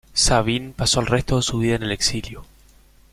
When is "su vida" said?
1.43-1.75